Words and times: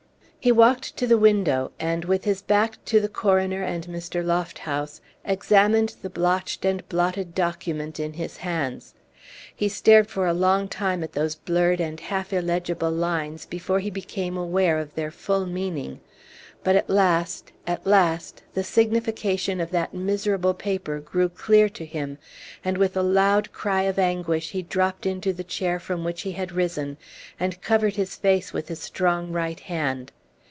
He 0.43 0.51
walked 0.51 0.97
to 0.97 1.05
the 1.05 1.19
window, 1.19 1.69
and 1.79 2.03
with 2.03 2.23
his 2.23 2.41
back 2.41 2.83
to 2.85 2.99
the 2.99 3.07
coroner 3.07 3.61
and 3.61 3.85
Mr. 3.85 4.25
Lofthouse, 4.25 4.99
examined 5.23 5.93
the 6.01 6.09
blotched 6.09 6.65
and 6.65 6.81
blotted 6.89 7.35
document 7.35 7.99
in 7.99 8.13
his 8.13 8.37
hands. 8.37 8.95
He 9.55 9.69
stared 9.69 10.07
for 10.07 10.25
a 10.25 10.33
long 10.33 10.67
time 10.67 11.03
at 11.03 11.11
those 11.13 11.35
blurred 11.35 11.79
and 11.79 11.99
half 11.99 12.33
illegible 12.33 12.89
lines 12.89 13.45
before 13.45 13.81
he 13.81 13.91
became 13.91 14.33
Page 14.33 14.37
138 14.37 14.63
aware 14.63 14.79
of 14.79 14.95
their 14.95 15.11
full 15.11 15.45
meaning. 15.45 15.99
But 16.63 16.75
at 16.75 16.89
last, 16.89 17.51
at 17.67 17.85
last, 17.85 18.41
the 18.55 18.63
signification 18.63 19.61
of 19.61 19.69
that 19.69 19.93
miserable 19.93 20.55
paper 20.55 20.99
grew 20.99 21.29
clear 21.29 21.69
to 21.69 21.85
him, 21.85 22.17
and 22.65 22.79
with 22.79 22.97
a 22.97 23.03
loud 23.03 23.51
cry 23.51 23.83
of 23.83 23.99
anguish 23.99 24.49
he 24.53 24.63
dropped 24.63 25.05
into 25.05 25.33
the 25.33 25.43
chair 25.43 25.79
from 25.79 26.03
which 26.03 26.23
he 26.23 26.31
had 26.31 26.51
risen, 26.51 26.97
and 27.39 27.61
covered 27.61 27.95
his 27.95 28.15
face 28.15 28.51
with 28.51 28.69
his 28.69 28.79
strong 28.79 29.31
right 29.31 29.59
hand. 29.59 30.11